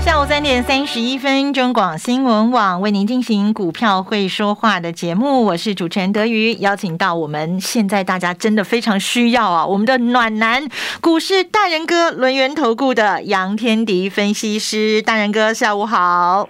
[0.00, 10.66] 下午三点三十一分，中广新闻网为您进行股票会说话的节目，我是主持人德瑜，邀请到我们现在大家真的非常需要啊，我们的暖男
[11.02, 16.48] 股市大人哥轮源投顾的杨天迪分析师，大人哥下午好。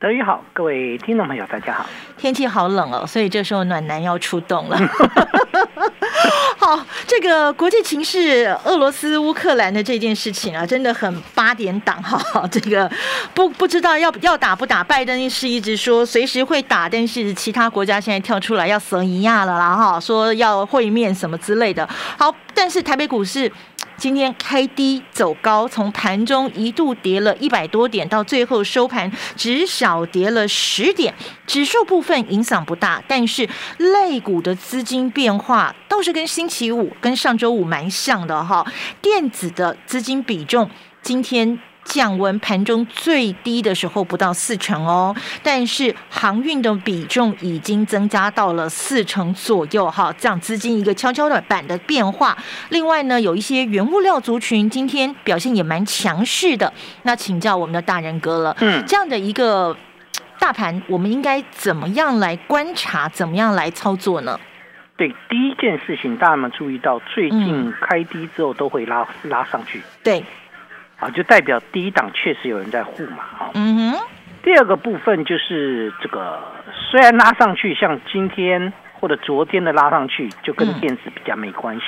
[0.00, 1.86] 德瑜好，各位听众朋友，大家好。
[2.16, 4.78] 天气好冷哦，所以这时候暖男要出动了。
[6.58, 12.20] 好，这个国际情势，俄罗斯乌克兰的这件事情啊，真的很八点档哈。
[12.50, 12.90] 这个
[13.32, 21.88] 不不知道要要打不打，拜登是一直说随时会打，但是其他国家现在跳出来要索尼亚了啦哈，说要会面什么之类的。
[22.18, 23.50] 好，但是台北股市。
[23.98, 31.12] 今天开低走高，从盘中一度跌了一百多点，到最后收盘只小跌了十点，
[31.48, 38.64] 指数部分影响不大，但是类股的资金变化倒是跟星期五、跟上周五蛮像的哈，
[39.02, 40.70] 电子的资金比重
[41.02, 41.58] 今天。
[41.88, 52.36] 降温，盘中最低的时候不到四成哦，但是航运的比重已经增加到了四成左右哈，这样资金一个悄悄的板的变化。
[52.68, 56.70] 另外呢，有一些原物料族群今天表现也蛮强势的。
[57.04, 59.74] 那请教我们的大人哥了，嗯，这样的一个
[60.38, 64.38] 大盘，我们应该怎么样来观察，怎么样来操作呢？
[64.98, 69.80] 对，第一件事情，大家们注意到，最近开低之后都会拉拉上去。
[70.02, 70.22] 对。
[70.98, 73.50] 啊，就代表第一档确实有人在护嘛，哈。
[73.54, 73.98] 嗯哼。
[74.42, 76.40] 第二个部分就是这个，
[76.90, 81.82] 虽然拉上去，像今天或者昨天的拉上去，就跟电子比较没关系。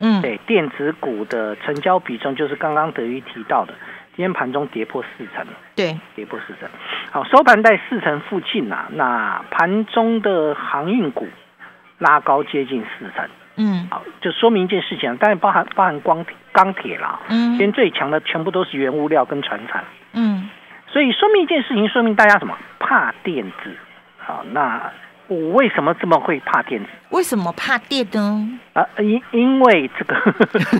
[0.00, 0.20] 嗯。
[0.20, 3.72] 对，电子股的成交比重就是刚刚德瑜提到的，
[4.14, 5.46] 今天盘中跌破四成。
[5.74, 6.68] 对，跌破四成。
[7.10, 8.88] 好，收盘在四成附近呐。
[8.90, 11.26] 那盘中的航运股
[11.98, 13.28] 拉高接近四成。
[13.56, 20.48] 嗯，好，就说明一件事情，当然包含包含光钢铁啦，嗯，今天最强的全部都是原物料跟船产，嗯，
[20.86, 22.56] 所以说明一件事情，说明大家什么？
[22.78, 23.76] 怕电子，
[24.18, 24.92] 好，那。
[25.32, 26.88] 我为什么这么会怕电子？
[27.10, 28.58] 为什么怕电呢？
[28.74, 30.14] 啊，因因为这个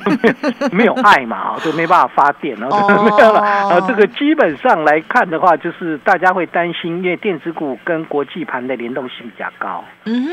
[0.72, 2.68] 没有爱嘛，就没办法发电了。
[2.68, 10.28] 啊，这个基本上来看的话，就是大家会担心，因为电子股跟国际盘的联动性比较高，嗯，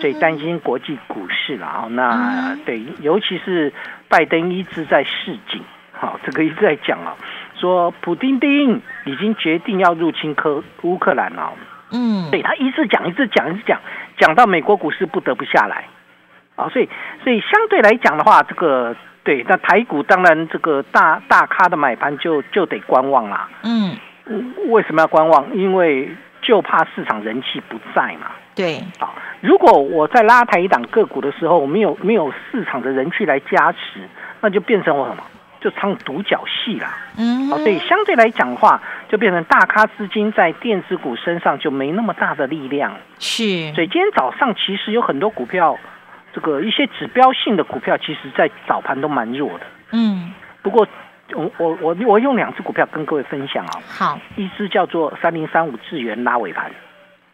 [0.00, 1.86] 所以担心国际股市了啊。
[1.90, 3.72] 那对，尤其是
[4.08, 5.62] 拜登一直在示警，
[5.92, 7.14] 好，这个一直在讲啊，
[7.58, 11.52] 说普丁丁已经决定要入侵科乌克兰了。
[11.92, 13.78] 嗯，对他一直讲，一直讲，一直讲，
[14.18, 15.84] 讲到美国股市不得不下来，
[16.56, 16.88] 啊，所以，
[17.22, 23.48] 所以相对来讲的话，这个对，那台股当然这个大大咖的买盘就就得观望啦。
[23.62, 23.96] 嗯，
[24.68, 25.54] 为什么要观望？
[25.54, 26.08] 因为
[26.40, 28.32] 就怕市场人气不在嘛。
[28.54, 34.00] 对，啊，如果我在拉抬一档个股的时候，没有没有市场的人气来加持，
[34.40, 35.22] 那就变成我什么？
[35.62, 43.72] 就唱独角戏啦，嗯，好，所以相对来讲的话，就变成大咖资金在电子股身上就没那么大的力量，是。
[43.72, 45.78] 所以今天早上其实有很多股票，
[46.34, 50.32] 这个一些指标性的股票，其实在早盘都蛮弱的，嗯。
[50.62, 50.86] 不过
[51.34, 56.70] 我我我我用两只股票跟各位分享啊，好，一只叫做三零三五智源拉尾盘，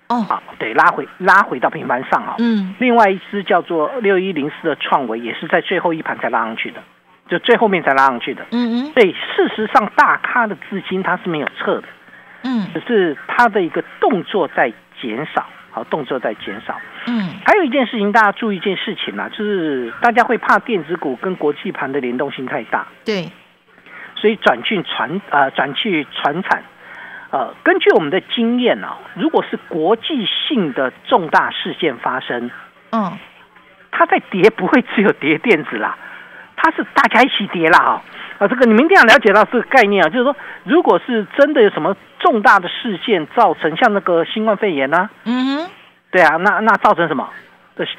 [0.09, 2.75] 哦，好，对，拉回拉回到平盘上啊，嗯。
[2.79, 6.83] 另外一只叫做六一零四的创维，也是在最后一盘才拉上去的。
[7.29, 11.89] 就最后面才拉上去的，嗯嗯，所以事实上大咖的资金它是没有撤的，
[12.45, 23.31] 嗯，只是它的一个动作在减少，好，动作在减少，嗯，还有一件事情大家注意一件事情啦，就是大家会怕电子股跟国际盘的联动性太大，对，
[24.17, 26.63] 所以转去传呃转去传产，
[27.31, 32.51] 呃，根据我们的经验啊，如果是国际性的重大事件发生，
[32.93, 33.19] 嗯，
[33.91, 35.99] 它在跌不会只有跌电子啦。
[36.61, 38.03] 它是大家一起跌了哈，
[38.39, 45.71] 啊，这个你们一定要了解到这个概念啊，就是说，如果是真的有什么重大的事件造成，像那个新冠肺炎呢，嗯哼，
[46.11, 47.29] 对啊，那那造成什么？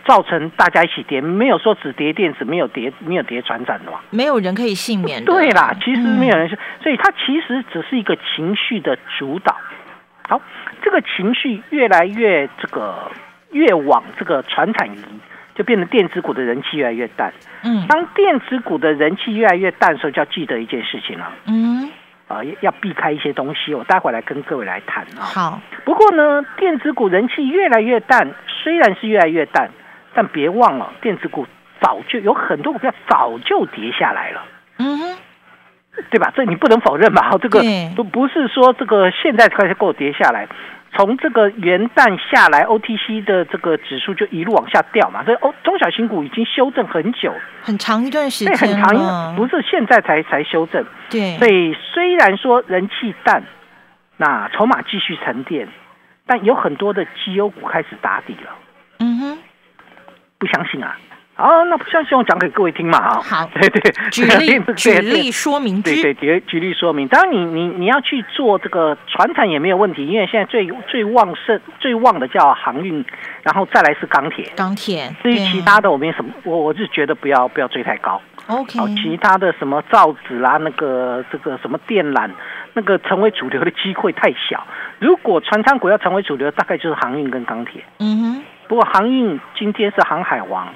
[0.05, 3.99] 造成大家一起跌，没有说只跌电子，没有跌没有跌船长的嘛？
[4.09, 5.23] 没有人可以幸免。
[5.23, 9.55] 对啦，其实没有人是，所以它其实只是一个情绪的主导。
[10.27, 10.41] 好，
[10.81, 13.09] 这个情绪越来越这个
[13.51, 15.01] 越往这个船产移。
[15.59, 17.33] 就变成电子股的人气越来越淡。
[17.63, 21.33] 嗯，当电子股的人气越来越淡的时候，就要记得一件事情了。
[21.47, 21.91] 嗯，
[22.29, 23.73] 啊，要避开一些东西。
[23.73, 25.19] 我待会来跟各位来谈啊。
[25.19, 25.61] 好。
[25.83, 28.33] 不过呢，电子股人气越来越淡，
[28.63, 29.71] 虽虽然是越来越淡，
[30.13, 31.47] 但别忘了电子股
[31.81, 34.45] 早就有很多股票早就跌下来了。
[34.77, 35.17] 嗯，
[36.11, 36.31] 对吧？
[36.35, 37.31] 这你不能否认吧？
[37.41, 37.61] 这个
[37.97, 40.47] 都不是说这个现在开始够跌下来。
[40.91, 50.85] 从这个元旦下来，OTC 的这个指数就一路往下掉嘛，所以哦，中小型股已经修正很久，很长一段时间，很长，不是现在才才修正。
[51.09, 53.43] 对，所以虽然说人气淡，
[54.17, 55.67] 那筹码继续沉淀，
[56.25, 58.55] 但有很多的绩优股开始打底了。
[58.99, 59.37] 嗯哼，
[60.37, 60.97] 不相信啊？
[61.39, 62.97] 哦，那不相信我讲给各位听嘛？
[62.97, 67.07] 啊，好， 对对，举例 举例说明，对对，举举例说明。
[67.07, 73.05] 当然，你你你要去做这个船产也没有问题，因为现在最最旺盛、最旺的叫航运，
[73.43, 74.51] 然后再来是钢铁。
[74.57, 75.09] 钢铁。
[75.23, 78.21] 至于其他的，我没什么，我我是觉得不要不要追太高。
[78.47, 78.77] OK。
[78.95, 82.29] 其他的什么造纸啦，那个这个什么电缆，
[82.73, 84.67] 那个成为主流的机会太小。
[84.99, 87.81] 如果船厂股要成为主流，大概就是航运跟钢铁。
[87.99, 88.43] 嗯哼。
[88.67, 90.67] 不过航运今天是航海王。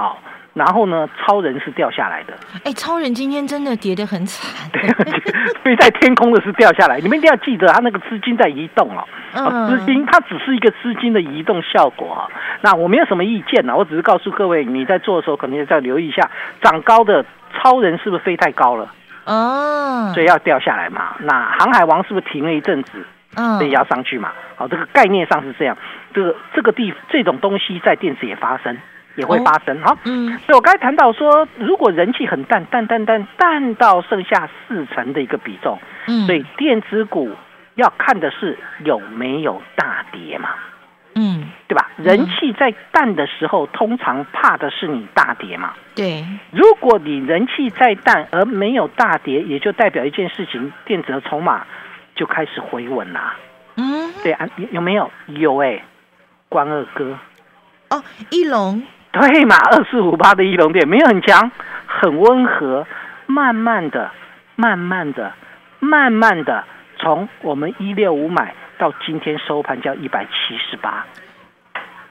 [0.00, 0.18] 好，
[0.54, 1.06] 然后呢？
[1.18, 2.32] 超人是掉下来的。
[2.64, 4.70] 哎，超人今天真的跌得很惨。
[4.72, 4.80] 对，
[5.62, 6.98] 飞在天空的是掉下来。
[7.00, 9.06] 你们一定要记得，它那个资金在移动哦。
[9.34, 9.68] 嗯。
[9.68, 12.28] 资金它只是一个资金的移动效果啊。
[12.62, 16.30] 那我没有什么意见呢，我只是告诉各位，你在做的时候可能要再留意一下，
[16.62, 18.90] 涨高的超人是不是飞太高了？
[19.26, 20.10] 哦。
[20.14, 21.14] 所以要掉下来嘛。
[21.20, 23.04] 那航海王是不是停了一阵子？
[23.36, 23.58] 嗯。
[23.58, 24.32] 所以要上去嘛。
[24.56, 25.76] 好，这个概念上是这样。
[26.14, 28.78] 这个这个地这种东西在电子也发生。
[29.20, 29.80] 也会发生。
[29.82, 35.78] 好，嗯，所以我刚才谈到说，如果人气很淡，淡淡淡淡到剩下四成的一个比重，
[36.08, 37.30] 嗯，所以电子股
[37.74, 40.50] 要看的是有没有大跌嘛，
[41.14, 41.90] 嗯，对吧？
[41.96, 46.24] 人气在淡的时候，通常怕的是你大跌嘛，对。
[46.50, 51.66] 如果你人气在淡而没有大跌，也就代表一件事情，电子的筹码
[52.14, 53.36] 就开始回稳啦，
[53.76, 55.10] 嗯，对啊，有没有？
[55.26, 55.82] 有哎，
[56.48, 57.18] 关二哥，
[57.90, 58.82] 哦，一龙。
[59.12, 61.50] 对嘛，二四五八的一龙店没有很强，
[61.86, 62.86] 很温和，
[63.26, 64.10] 慢慢的、
[64.54, 65.32] 慢慢的、
[65.80, 66.64] 慢慢的，
[66.96, 71.04] 从我们一六五买到今天收盘叫一百七十八，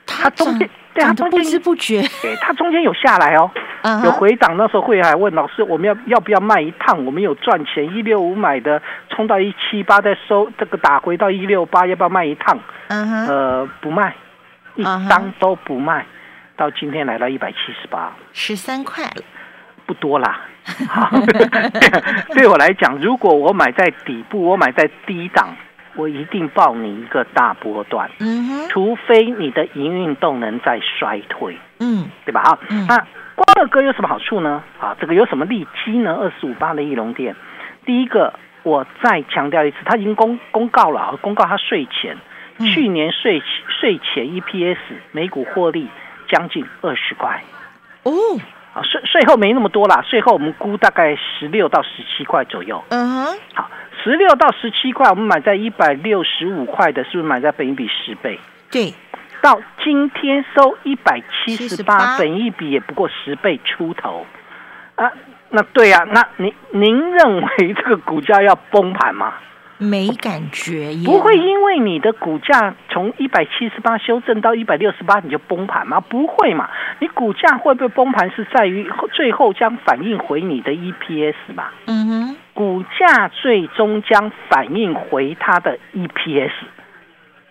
[0.06, 3.50] 它中间对它中间不知不觉，对它中间有下来哦，
[4.04, 4.58] 有回档。
[4.58, 7.06] 那时候会员还问老师，我们要要不要卖一趟？
[7.06, 12.60] 我们有赚钱，一六五买的，冲到一七八再收，这个打回到一六八，要不要卖一趟？
[12.90, 14.14] 嗯哼，呃，不卖，
[14.76, 16.06] 一张都不卖。
[16.60, 19.24] 到今天来到一百七十八，十三块了，
[19.86, 20.42] 不多啦。
[22.36, 25.56] 对我来讲，如果我买在底部，我买在低档，
[25.96, 28.12] 我一定报你一个大波段。
[28.20, 32.42] 嗯哼，除非你的营运动能在衰退，嗯，对吧？
[32.42, 32.60] 啊，
[32.90, 32.98] 那
[33.36, 34.62] 光乐哥有什么好处呢？
[34.82, 36.14] 啊，这个有什么利基呢？
[36.20, 37.34] 二十五八的翼龙店，
[37.86, 38.34] 第一个，
[38.64, 42.18] 我再强调一次，他已经公公告了，公告他税前，
[42.60, 43.42] 去年税
[43.80, 44.78] 税前 EPS
[45.14, 45.88] 每股获利。
[46.30, 47.44] 将近二十块
[48.04, 48.12] 哦，
[48.74, 52.82] 啊税税后没那么多啦，税后我们估大概十六到十七块左右。
[52.90, 53.70] 嗯哼，好，
[54.04, 58.40] 十六到十七块，我们买在一百六十五块的，是不是买在本一比十倍？
[58.72, 58.94] 对，
[59.42, 64.26] 到今天收一百七十八，本一比也不过十倍出头
[64.96, 65.12] 啊。
[65.50, 69.34] 那对呀，那您您认为这个股价要崩盘吗？
[69.80, 76.02] 没感觉，不会因为你的股价从一百七十八修正到一百六十八你就崩盘吗？
[76.02, 76.70] 不会嘛？
[77.00, 81.70] 你股价会不会崩盘是在于最后将反映回你的 EPS 嘛？
[81.88, 86.52] 嗯哼，股价最终将反映回它的 EPS，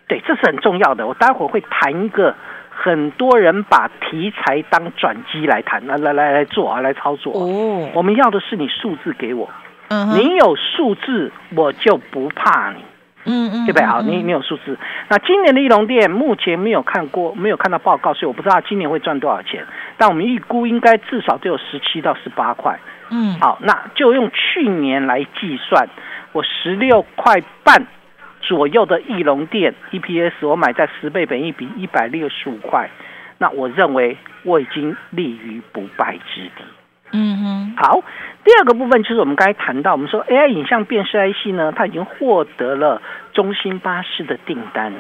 [0.06, 1.06] 对，这是很重要的。
[1.06, 2.34] 我待会儿会谈一个
[2.70, 7.32] 很多人把题材当转机来谈，来来来来做啊，来操作。
[7.32, 9.48] 哦，我们要的是你数字给我。
[9.88, 12.82] 你有数字，我就不怕你，
[13.24, 13.86] 嗯嗯，对不对？
[13.86, 14.78] 好，你你有数字。
[15.08, 19.64] 那今年的翼龙店目前没有看过，没有看到报告，所以我不知道今年会赚多少钱。
[19.96, 22.78] 但我们预估应该至少都有十七到十八块。
[23.10, 25.88] 嗯，好，那就用去年来计算，
[26.32, 27.86] 我十六块半
[28.42, 32.90] 左右的翼龙店 EPS，我买在十倍本一比一百六十五块，
[33.38, 36.64] 那我认为我已经立于不败之地。
[37.12, 38.02] 嗯哼，好。
[38.48, 43.02] 第二个部分就是我们刚才谈到，我们说 AI 影像辨识 IC 呢，它已经获得了
[43.34, 44.90] 中兴巴士的订单，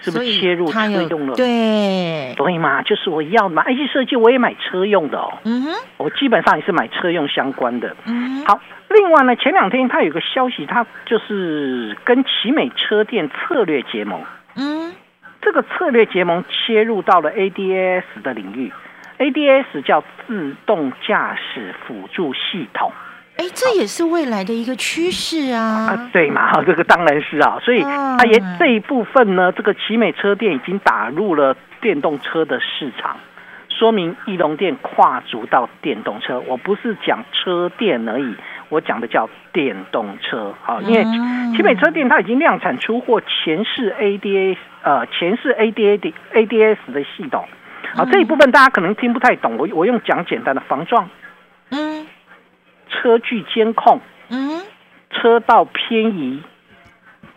[0.00, 1.34] 是不是切入车用了？
[1.36, 3.62] 对，对嘛，就是我要嘛。
[3.64, 7.94] IC 设计我也买车用的哦，嗯哼，我基本上也是买车用相关的。
[8.06, 8.58] 嗯，好。
[8.88, 14.18] 另外呢，前两天它有个消息，它就是跟奇美车店策略结盟。
[14.56, 14.94] 嗯，
[15.42, 18.72] 这个策略结盟切入到了 ADAS 的领域。
[19.22, 22.90] ADS 叫自动驾驶辅助系统，
[23.36, 25.62] 哎，这也是未来的一个趋势啊！
[25.62, 33.16] 啊，对嘛， 这个当然是啊，所以它也这一部分呢，这个奇美车店已经打入了电动车的市场，
[33.68, 36.40] 说明翼龙店跨足到电动车。
[36.40, 38.34] 我不是讲车店而已，
[38.70, 40.52] 我讲的叫电动车。
[40.62, 41.04] 好，因为
[41.56, 47.46] 奇美车店它已经量产出货前世 ADA 呃前世 ADA 的 ADS 的系统。
[47.94, 51.08] 好，这一部分大家可能听不太懂，我我用讲简单的防撞。
[51.70, 52.06] 嗯。
[52.94, 54.62] 车距监控，嗯，
[55.10, 56.42] 车道偏移，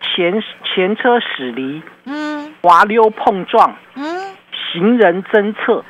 [0.01, 5.83] 前前车驶离，嗯，滑溜碰撞，嗯，行人侦测，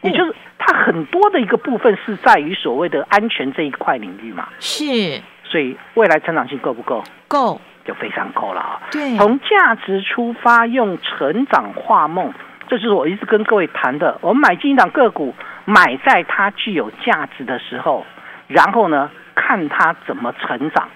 [0.00, 7.04] 也就是它很多的一个部分是在于所谓的安全这一块领域嘛，是，所以未来成长性够不够？
[7.28, 8.80] 够，就非常够了啊。
[8.90, 12.32] 对，从价值出发，用成长化梦，
[12.68, 14.18] 这就是我一直跟各位谈的。
[14.20, 18.04] 我们买进一档个股，买在它具有价值的时候。
[18.48, 20.88] 然后呢，看它怎么成长，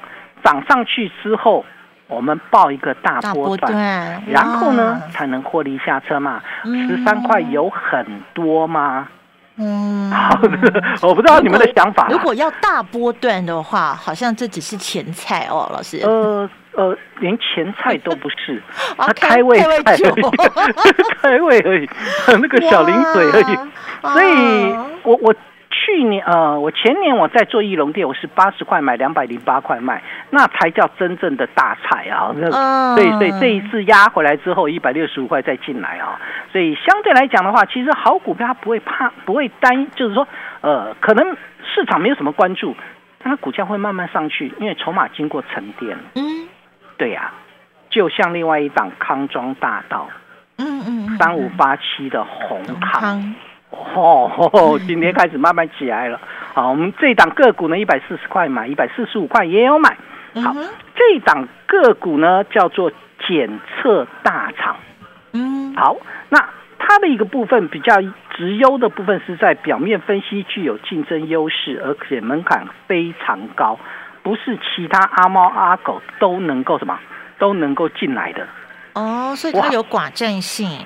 [0.42, 1.64] 涨上去之后，
[2.06, 3.72] 我们报一个大波段，
[4.26, 6.42] 然后呢才能获利下车嘛。
[6.86, 8.04] 十三块有很
[8.34, 9.08] 多吗？
[9.58, 12.06] 嗯，好的，我不知道你们的想法。
[12.10, 15.98] 如果要大波段的话，好像这只是前菜哦，老师。
[16.04, 18.62] 呃呃，连前菜都不是，
[18.98, 20.02] 它开胃菜而已，
[21.22, 21.88] 开胃而已，
[22.28, 23.56] 那个小零嘴而已。
[24.12, 25.34] 所以我我。
[25.86, 32.32] 去年呃，我前年我在做翼龙店，我是八十块买，两百零八块卖，那才叫真正的大菜啊！
[32.34, 32.50] 那
[32.96, 40.26] 所以所以这一次压回来之后，一百六十五块再进来啊，所以相对来讲的话，其实好股票它不会怕，不会担，就是说
[40.60, 42.74] 呃，可能市场没有什么关注，
[43.22, 45.96] 但它股价会慢慢上去，因为筹码经过沉淀。
[46.16, 46.48] 嗯，
[46.96, 47.32] 对呀，
[47.90, 50.08] 就像另外一档康庄大道，
[50.58, 53.36] 嗯嗯，三五八七的红康。
[53.94, 56.20] 哦，今天开始慢慢起来了。
[56.54, 59.96] 好，我们这档个股呢，一百四十块买，一百四十五块也有买。
[60.42, 60.54] 好，
[60.94, 62.90] 这档个股呢叫做
[63.26, 64.76] 检测大厂。
[65.32, 65.96] 嗯，好，
[66.28, 68.00] 那它的一个部分比较
[68.36, 73.78] 直优的部分是在表面分析具有竞争优势，而且门槛非常高，
[74.22, 76.98] 不是其他阿猫阿狗都能够什么
[77.38, 78.46] 都能够进来的。
[78.94, 80.80] 哦，所以它有寡占性。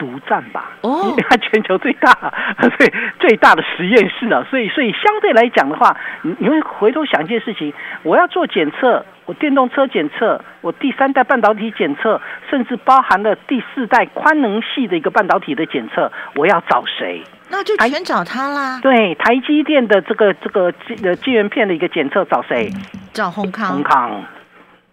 [0.00, 2.10] 独占吧，因为它全球最大，
[2.58, 7.70] 所以最大的实验室啊，所以所以相对来讲的话，你你会回头想一件事情，
[8.02, 17.22] 我要做检测，我电动车检测，我第三代半导体检测，甚至包含了第四代宽能系的一个半导体的检测，我要找谁？
[17.50, 18.80] 那就全找他啦。
[18.80, 22.70] 对，台积电的这个这个呃晶圆片的一个检测找谁？
[23.12, 23.74] 找宏康。
[23.74, 24.24] 宏康，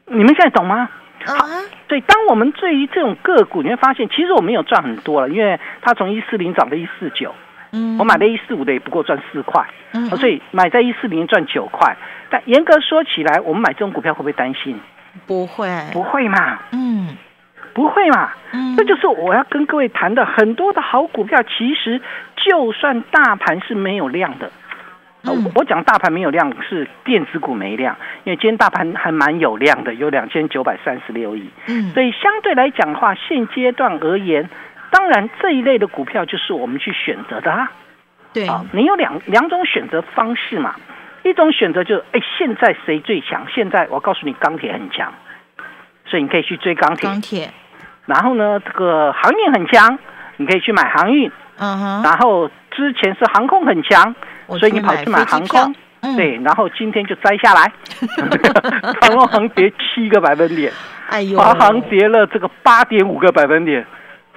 [0.08, 0.90] 你们现在懂吗？
[1.28, 1.46] 好，
[1.88, 7.34] 对，当我们对于这种个股，你会发现，其实我们有赚很多了，因为它从一四零涨到一四九，
[7.72, 11.96] 嗯，我买的一四五的也不过赚四块，嗯，所以买在一四零赚九块。
[12.30, 14.80] 但严格说起来，我们买这种股票会不会担心？
[15.26, 17.18] 不会，不会嘛，嗯，
[17.74, 22.02] 不会嘛，嗯，这就是我要跟各位谈的，很多的好股票，其实
[22.36, 24.52] 就算大盘是没有量的。
[25.56, 31.50] 我讲大盘没有量，是电子股没量，因为今天大盘还蛮有量的，有两千九百三十六亿。
[31.68, 34.50] 嗯，所以相对来讲的话，现阶段而言，
[34.92, 37.72] 当然这一类的股票就是我们去选择的啊。
[38.34, 40.76] 对，你有两两种选择方式嘛，
[41.24, 43.46] 一种选择就是，哎，现在谁最强？
[43.54, 45.14] 现在我告诉你，钢铁很强，
[46.06, 47.10] 所以你可以去追钢铁。
[47.10, 47.50] 钢铁。
[48.06, 49.98] 然后呢，这个航运很强，
[50.38, 51.32] 你可以去买航运。
[51.58, 52.04] 嗯哼。
[52.04, 54.16] 然后之前是航空很强。
[54.60, 55.76] 所以你跑去买航空，
[56.16, 57.72] 对，然后今天就摘下来，
[59.02, 60.72] 长隆航跌七个百分点，
[61.10, 63.86] 哎呦，华航跌了这个八点五个百分点，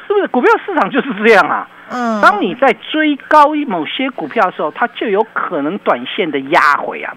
[0.06, 0.26] 是不是？
[0.28, 1.68] 股票市场就是这样啊。
[1.92, 7.14] 嗯，当你在追高某些股票的时候，它就有可能短线的压回啊。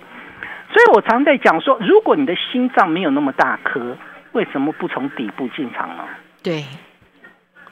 [0.72, 3.96] 所以我常在讲说，如果你的心脏没有那么大颗，
[4.32, 6.04] 为什么不从底部进场呢？
[6.42, 6.66] 对，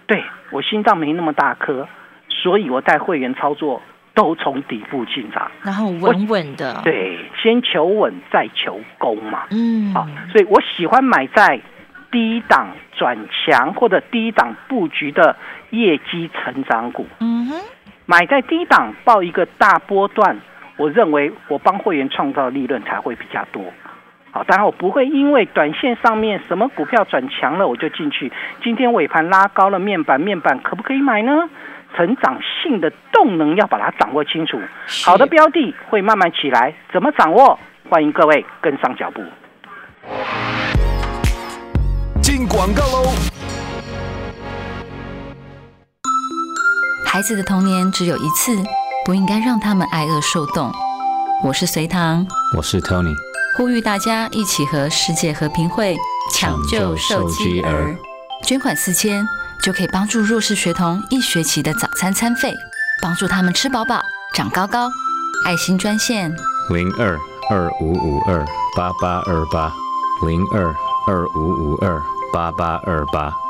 [0.05, 1.87] 对我心脏没那么大颗，
[2.29, 3.81] 所以我带会员操作。
[4.13, 9.43] 都从底部进场，然后稳稳的，对，先求稳再求攻嘛。
[9.51, 11.59] 嗯，好，所以我喜欢买在
[12.11, 15.35] 低档转强或者低档布局的
[15.69, 17.07] 业绩成长股。
[17.19, 17.55] 嗯哼，
[18.05, 20.37] 买在低档报一个大波段，
[20.75, 23.63] 我认为我帮会员创造利润才会比较多。
[24.31, 28.31] 好，当然我不会因为短线上面什么股票转强了我就进去。
[28.63, 31.49] 今天尾盘拉高了面板，面板可不可以买呢？
[31.95, 34.59] 成长性的动能要把它掌握清楚，
[35.03, 37.59] 好的标的会慢慢起来，怎么掌握？
[37.89, 39.21] 欢迎各位跟上脚步。
[42.21, 43.11] 进广告喽！
[47.05, 48.55] 孩子的童年只有一次，
[49.05, 50.71] 不应该让他们挨饿受冻。
[51.43, 53.13] 我是隋唐，我是 Tony，
[53.57, 55.97] 呼吁大家一起和世界和平会
[56.31, 57.93] 抢救受饥儿，
[58.43, 59.25] 捐款四千
[59.63, 62.53] 就可以帮助弱势学童一学期的早餐餐费，
[63.01, 64.01] 帮助他们吃饱饱、
[64.33, 64.89] 长高高。
[65.45, 66.31] 爱心专线
[66.69, 67.17] 零二
[67.49, 68.45] 二五五二
[68.77, 69.73] 八八二八
[70.27, 70.73] 零二
[71.07, 71.99] 二五五二
[72.31, 73.40] 八八二八。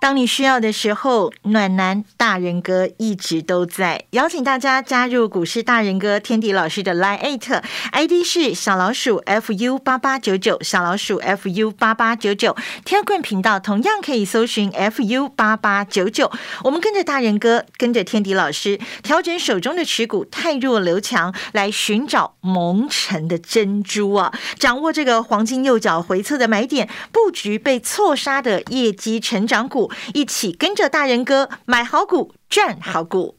[0.00, 4.06] 当你需要的时候，暖男大人哥一直都在。
[4.12, 12.56] 邀请大家加入股市大人哥天迪老师的 Line at ID 是小老鼠 fu 八八九九，小老鼠 fu 八八九九。
[12.82, 16.32] 天棍频道同样可以搜寻 fu 八八九九。
[16.64, 24.32] 我们跟着大人哥，跟着天迪老师，调整手中的持股，太弱留强，来寻找蒙尘的珍珠啊！
[24.58, 29.89] 掌握这个黄金右脚回撤的买点，布局被错杀的业绩成长股。
[30.14, 33.38] 一起跟着大人哥买好股，赚好股。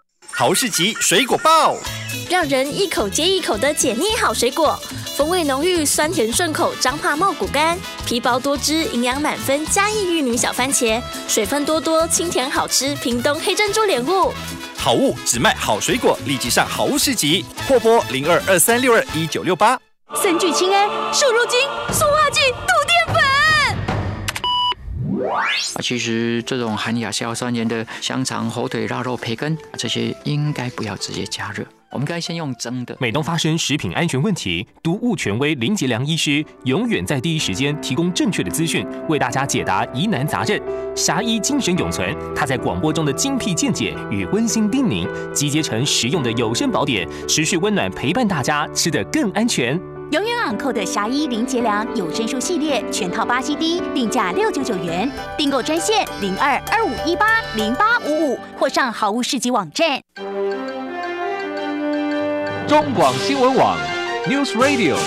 [0.41, 1.77] 豪士集水果爆，
[2.27, 4.75] 让人一口接一口的解腻好水果，
[5.15, 14.33] 风味浓郁，酸甜顺口，彰化茂谷柑，皮薄多汁，营养满分，嘉义玉女小番茄，水分多多，清甜好吃，屏东黑珍珠莲雾，
[14.75, 19.79] 好物只卖好水果，立即上好物市集，货拨零二二三六二一九六八，
[20.15, 21.59] 三聚氰胺，瘦肉精，
[21.93, 22.03] 塑
[25.33, 25.43] 啊，
[25.81, 32.95] 其实这种含亚硝酸盐的香肠、火腿、腊肉、培根，这些应该不要直接加热，我们该先用蒸的。
[32.99, 40.59] 每当发生食品安全问题，毒物权威林杰良医师永远在第一时间提供正确的资讯，为大家解答疑难杂症。
[40.95, 49.79] 侠医精神永存，他在广播中的精辟见解与温馨叮咛，集结成实用的有声宝典，持续温暖陪伴大家，吃得更安全。
[50.11, 60.01] 永远昂扣的侠医林杰良有声书系列全套八 CD，定价六九九元，订购专线零二二五一八零八五五，或上好物市集网站。
[62.67, 63.77] 中广新闻网
[64.27, 64.97] ，News Radio。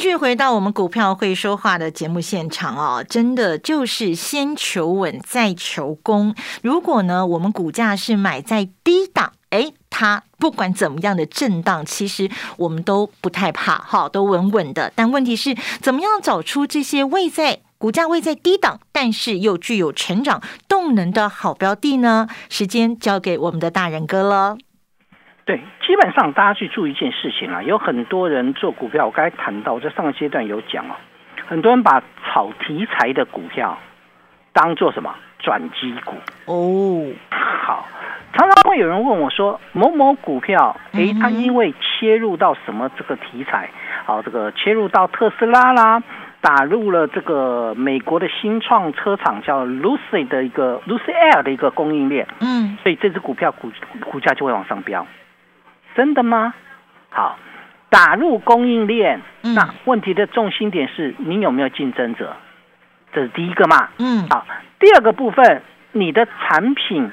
[0.00, 6.34] 继续回到我们股票会说话的节目现场哦，真的就是先求稳再求攻。
[6.62, 14.90] 如果呢，我们股价是买在低档，哎，它不管怎么样的震荡，其实我们都不太怕，哈，都稳稳的。
[14.96, 22.26] 但问题是，怎么样找出这些位在股价位在低档，但是又具有成长动能的好标的呢？
[22.48, 24.56] 时间交给我们的大人哥了。
[25.50, 30.94] 对，基本上大家去注意一件事情啊，有很多人做股票，我刚才谈到，在上个阶段有讲哦，
[31.48, 33.76] 很多人把炒题材的股票
[34.52, 35.12] 当做什么？
[35.40, 36.14] 转机股。
[36.44, 37.12] 哦。
[37.32, 37.88] 好，
[38.32, 43.70] 常常会有人问我说，某某股票，哎，它因为切入到什么这个题材，
[44.04, 46.00] 好，这个切入到特斯拉啦，
[46.40, 53.72] 打入了这个美国的新创车厂叫 Lucy 的一个 Lucy Air 的一个供应链，嗯，所以这只股票股
[54.08, 55.04] 股价就会往上飙。
[56.00, 56.54] 真的吗？
[57.10, 57.38] 好，
[57.90, 62.34] 打入供应链，那问题的重心点是你有没有竞争者，
[63.12, 63.90] 这是第一个嘛。
[63.98, 64.46] 嗯，好，
[64.78, 65.60] 第二个部分，
[65.92, 67.10] 你的产品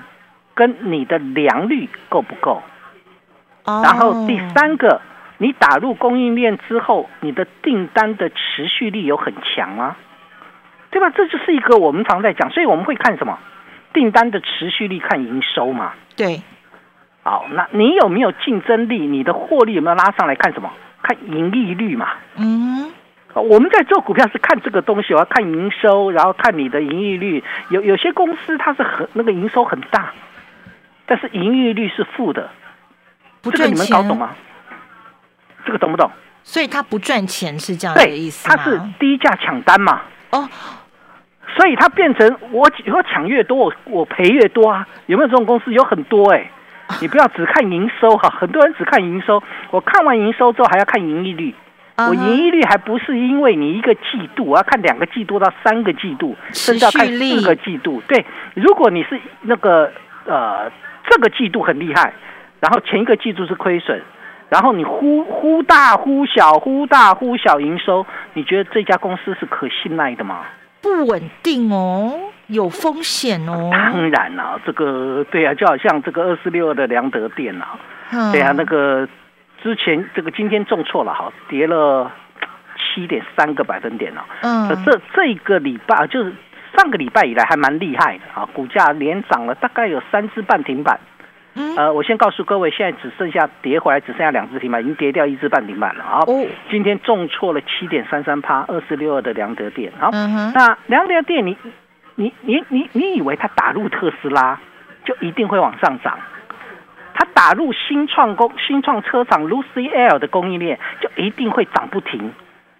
[0.53, 2.63] 跟你的良率够不够？
[3.65, 5.01] 哦，然后第三个，
[5.37, 9.97] 你打入供应链之后，你的订单的持续力有很强吗？
[10.91, 11.09] 对吧？
[11.09, 13.37] 这就是一个我们常在讲，所以我们会看什么？
[13.91, 15.91] 订单的持续力，看营收嘛。
[16.15, 16.39] 对。
[17.27, 19.05] 好，那你有没有竞争力？
[19.05, 20.35] 你的获利有没有拉上来？
[20.35, 20.71] 看什么？
[21.03, 22.11] 看盈利率嘛。
[22.37, 22.89] 嗯，
[23.33, 27.43] 我们在做股票是看这个东西，我要看营收，然后看你的盈利率。
[27.67, 30.13] 有有些公司它是很那个营收很大，
[31.05, 32.49] 但是盈利率是负的，
[33.43, 34.33] 这个你们搞懂吗？
[35.65, 36.09] 这个懂不懂？
[36.43, 40.03] 所以它不赚钱是这样的意思它是低价抢单嘛。
[40.29, 40.47] 哦，
[41.57, 44.87] 所以它变成我我抢越多，我我赔越多啊。
[45.07, 45.73] 有没有这种公司？
[45.73, 46.49] 有很多哎。
[47.01, 49.41] 你不要只看营收哈，很多人只看营收。
[49.71, 51.53] 我看完营收之后还要看盈利率。
[51.97, 58.01] 我盈利率还不是因为你一个季度，我要看两个季度到三个季度，甚至要看四个季度。
[58.07, 58.23] 对，
[58.53, 59.91] 如果你是那个
[60.25, 60.71] 呃
[61.09, 62.13] 这个季度很厉害，
[62.59, 63.99] 然后前一个季度是亏损，
[64.49, 70.45] 然后你忽忽大忽小，忽大忽小营收，你觉得这家公司是可信赖的吗？
[70.83, 72.13] 不稳定哦。
[72.47, 73.69] 有风险哦。
[73.71, 77.77] 当然了，这个对啊，就好像这个二四六二的良德电啊，
[78.31, 79.07] 对啊，那个
[79.61, 82.11] 之前这个今天重挫了哈，跌了
[82.77, 84.25] 七点三个百分点了。
[84.41, 86.33] 嗯，这这个礼拜就是
[86.75, 90.99] 上个礼拜以来还蛮厉害的啊，股价连涨了大概有三只半停板。
[91.75, 96.21] 呃，我先告诉各位，现在只剩下跌回来，只剩下两只停板，已经跌掉一只半停板了啊！
[96.69, 99.91] 今天重挫了七点三三趴，二四六二的良德电。
[99.99, 101.57] 好，那良德电，你
[102.19, 104.59] 你你你你以为它打入特斯拉
[105.05, 106.19] 就一定会往上涨？
[107.13, 112.33] 它打入新创工新创车厂 Lucy L 的供应链就一定会涨不停？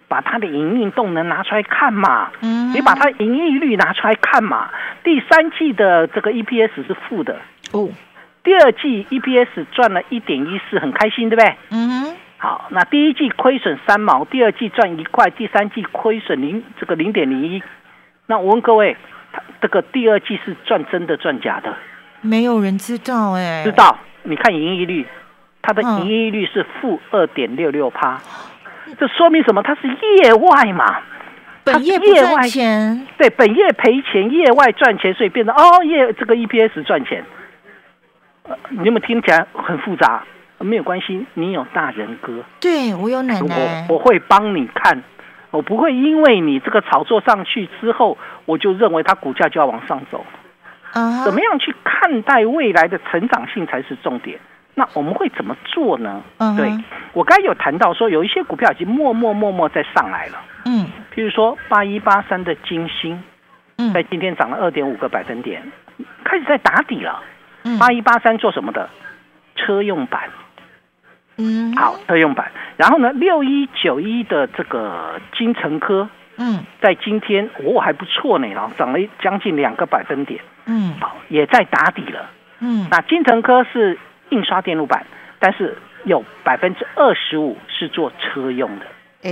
[0.08, 4.70] 把它的营运动能拿出来看嘛，你把它盈利率拿出来看嘛，
[5.04, 7.36] 第三季的这个 EPS 是负的
[7.72, 7.88] 哦。
[8.42, 11.56] 第二季 EPS 赚了一点一四，很开心，对不对？
[11.70, 12.16] 嗯哼。
[12.38, 17.62] 好，那第一季亏损三毛，第二季赚一块，第三季亏损零这个零点零一。
[18.26, 19.17] 那我问各位，他
[19.60, 21.74] 这个第二季是赚真的赚假的？
[22.20, 23.62] 没有人知道哎。
[23.64, 23.98] 知道？
[24.24, 25.06] 你看盈利率，
[25.62, 28.20] 它的盈利率是负二点六六趴，
[28.98, 29.62] 这说明什么？
[29.62, 31.00] 它是业外嘛？
[31.64, 33.06] 本业不赚钱。
[33.16, 37.24] 对，本业赔钱，业外赚钱，所以变成哦业这个 EPS 赚钱。
[38.70, 40.24] 你有没有听起来很复杂？
[40.60, 45.02] 没有关系，你有大人哥，对我有奶奶，我我会帮你看，
[45.50, 50.24] 我不会因为你这个炒作上去之后，我就认为它股价就要往上走。
[50.92, 54.38] 啊，怎么样去看待未来的成长性才是重点？
[54.74, 56.22] 那我们会怎么做呢？
[56.38, 56.72] 嗯，对
[57.12, 60.40] 我刚有谈到说，有一些股票已经默默默默在上来了。
[60.66, 63.22] 嗯，譬如说八一八三的金星，
[63.78, 65.62] 嗯，在今天涨了二点五个百分点，
[66.24, 67.22] 开始在打底了。
[67.78, 68.88] 八一八三做什么的？
[69.56, 70.22] 车用版。
[71.38, 72.50] 嗯，好，特用版。
[72.76, 80.40] 然后呢，六一九一的这个金城科，嗯，在今天哦还不错呢，然后涨了将近两个百分点。
[80.66, 82.30] 嗯，好，也在打底了。
[82.60, 83.98] 嗯，那金城科是
[84.30, 85.06] 印刷电路板，
[85.38, 88.86] 但是有百分之二十五是做车用的。
[89.22, 89.30] 哎，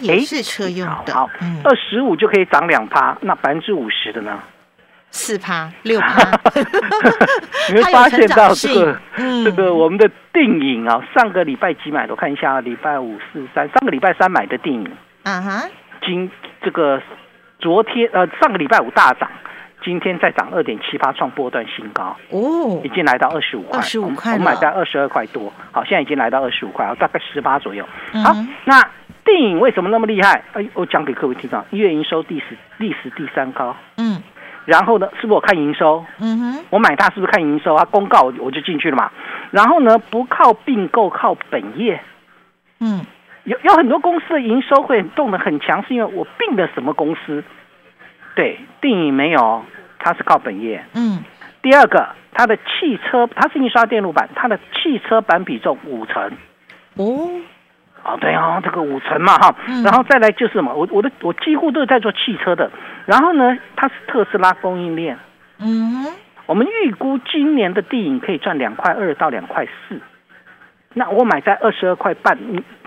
[0.00, 1.12] 也是车用的。
[1.12, 1.28] 好，
[1.64, 4.40] 二十五就可以涨两趴，那百分之五十的呢？
[5.10, 6.38] 四趴六趴
[7.72, 8.98] 你会发现到这个
[9.44, 12.12] 这个我们的电影啊，上个礼拜几买的？
[12.12, 14.90] 我看一下，礼拜五四三，上个礼拜三买的电影，
[15.24, 15.68] 啊哈，
[16.04, 16.30] 今
[16.62, 17.02] 这个
[17.58, 19.28] 昨天呃上个礼拜五大涨，
[19.82, 27.86] 今天再涨二点七八，创波段新高哦，已经来到二十五块，二十五块，我买在二十二块多，好，现在已经来到二十五块，大概十八左右。
[28.22, 28.82] 好，那
[29.24, 30.42] 电影为什么那么厉害？
[30.52, 34.22] 哎，我讲给各位听啊，一月营收历史历史第三高，嗯。
[34.68, 36.04] 然后呢，是不是我看营收？
[36.20, 37.86] 嗯哼，我买它是不是看营收啊？
[37.86, 39.10] 公告我就进去了嘛。
[39.50, 41.98] 然后呢，不靠并购，靠本业。
[42.78, 43.00] 嗯，
[43.44, 47.42] 有有很多公司的营收会动得很强，是因为我并的什么公司？
[48.34, 49.64] 对，电影没有，
[49.98, 50.84] 它是靠本业。
[50.92, 51.24] 嗯，
[51.62, 56.30] 第二个，它的汽车，它是印刷电路板，它的汽车板比重五成。
[56.96, 57.40] 哦。
[58.04, 62.70] 哦，对啊，这个五成嘛哈，然后再来就是什么，我我的我几乎都是在做汽车的，
[63.04, 65.18] 然后呢，它是特斯拉供应链，
[65.60, 66.06] 嗯，
[66.46, 70.00] 我们预估今年的电影可以赚两块二到两块四，
[70.94, 72.38] 那我买在二十二块半，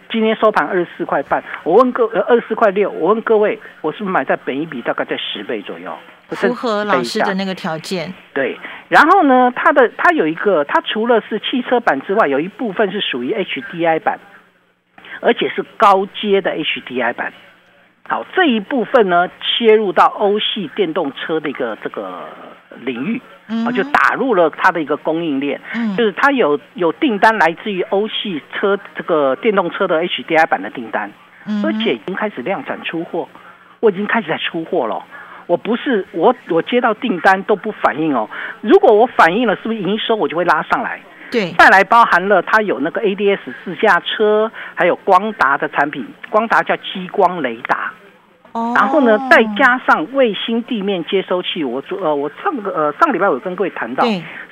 [0.09, 5.93] 今天收盘二十四块半，我问各呃二十四块六，我问各位，我是不是买在本一比大概在十倍左右？
[6.29, 8.11] 符合老师的那个条件。
[8.33, 14.17] 对，然后呢，它的它有一个，它除了是汽车版之外，有一部分是属于 HDI 版。
[15.19, 17.33] 而且是高阶的 HDI 版，
[18.07, 22.27] 好这一部分呢，切入到欧系电动车的一个这个
[22.79, 25.59] 领域，啊，就打入了它的一个供应链，
[25.97, 31.11] 就是它有有订单来自于欧系车这个电动车的 HDI 版的订单，
[31.63, 33.27] 而且已经开始量产出货，
[33.79, 35.03] 我已经开始在出货了，
[35.47, 38.29] 我不是我我接到订单都不反应哦，
[38.61, 41.01] 如果我反应了，是不是营收我就会拉上来？
[41.31, 47.93] 对，再来包含了它有那个 ADS 自驾车，还有光达的产品，光达叫激光雷达。
[48.51, 48.73] 哦。
[48.75, 54.03] 然后呢，再加上卫星地面接收器，我昨呃我上个呃上个礼拜我跟各位谈到，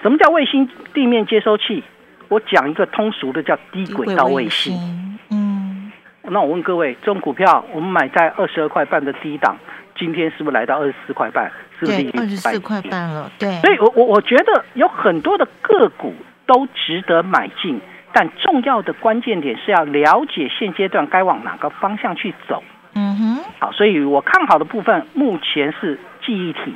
[0.02, 1.84] 什么叫卫星地面接收器？
[2.30, 5.20] 我讲一个通俗的叫低轨道卫星。
[5.30, 5.92] 嗯。
[6.24, 9.58] 那我问各位，这种股票我们买在二十二块半的低档，
[9.98, 11.52] 今天是不是来到二十四块半？
[11.80, 13.32] 是不是二十四块半了？
[13.38, 13.52] 对。
[13.62, 16.14] 所以我我我觉得有很多的个股。
[16.50, 17.80] 都值得买进，
[18.12, 22.64] 但重要的关键点是要了解现阶段该往哪个方向去走。
[22.96, 26.74] 嗯哼，好，所以我看好的部分目前是记忆体、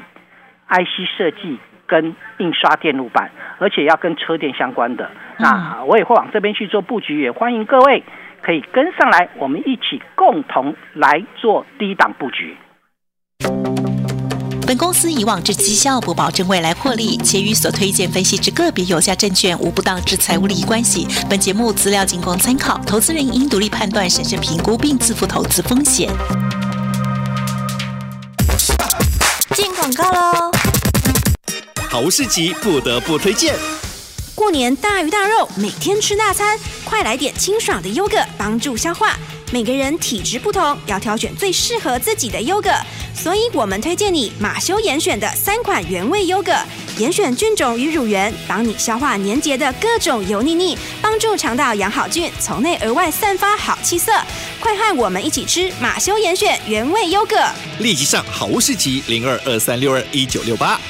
[0.69, 1.57] IC 设计
[1.87, 5.09] 跟印刷电路板，而且要跟车电相关的。
[5.39, 8.03] 那我也会往这边去做布局，也欢迎各位
[8.43, 12.55] 可以跟上来，我们一起共同来做低档布局。
[14.65, 21.05] 本公司以往之绩效不保证未来获利，且与所推荐分析之个别有价证券无不当之财务利益关系。
[21.29, 26.09] 本节目资料仅供参考，投资人应独立判断、审慎评估并自负投资风险。
[29.53, 30.51] 进广告喽！
[31.89, 33.55] 好市集不得不推荐。
[34.33, 39.17] 过年大鱼大肉，每天吃大餐，快来点清爽的优格，帮助消化。
[39.53, 42.71] 每个人体质不同，要挑选最适合自己的优格，
[43.13, 46.51] 所以我们推荐你马修严选的三款原味优格，
[46.97, 54.11] 严选菌种与乳源，帮你消化粘结的各种油腻腻，帮助肠道养好菌，从内而外散发好气色。
[54.59, 57.35] 快和我们一起吃马修严选原味优格，
[57.77, 60.81] 立即上好物市集零二二三六二一九六八。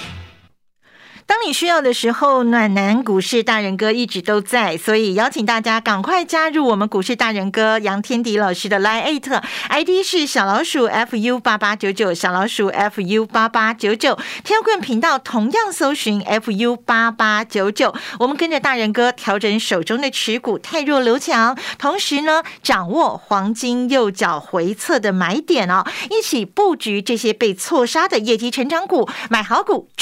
[1.45, 9.19] 你需要的时候，暖男股市大人哥一直都在，所以邀请大家赶快加入我们股市大人哥杨天迪老师的 Line
[9.67, 17.93] ID 是小老鼠 fu 八八九九，小老鼠 fu 八八九九天坤频道同样搜寻 fu 八八九九。
[18.19, 30.01] 我们跟着大人哥调整手中的持股，太弱留强，同时呢，掌握黄金右脚回撤的买点哦，一起布局这些被错杀的业绩成长股，买好股赚。